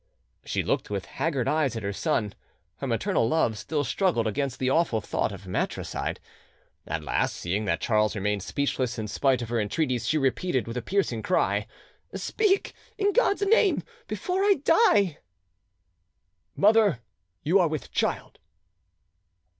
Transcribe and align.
She 0.43 0.63
looked 0.63 0.89
with 0.89 1.05
haggard 1.05 1.47
eyes 1.47 1.75
at 1.75 1.83
her 1.83 1.93
son: 1.93 2.33
her 2.77 2.87
maternal 2.87 3.27
love 3.29 3.55
still 3.55 3.83
struggled 3.83 4.25
against 4.25 4.57
the 4.57 4.67
awful 4.71 4.99
thought 4.99 5.31
of 5.31 5.45
matricide; 5.45 6.19
at 6.87 7.03
last, 7.03 7.35
seeing 7.35 7.65
that 7.65 7.81
Charles 7.81 8.15
remained 8.15 8.41
speechless 8.41 8.97
in 8.97 9.07
spite 9.07 9.43
of 9.43 9.49
her 9.49 9.59
entreaties, 9.61 10.07
she 10.07 10.17
repeated, 10.17 10.65
with 10.65 10.75
a 10.75 10.81
piercing 10.81 11.21
cry— 11.21 11.67
"Speak, 12.15 12.73
in 12.97 13.13
God's 13.13 13.43
name, 13.43 13.81
speak 13.81 13.89
before 14.07 14.41
I 14.43 14.55
die!" 14.63 15.19
"Mother, 16.55 16.99
you 17.43 17.59
are 17.59 17.67
with 17.67 17.91
child." 17.91 18.39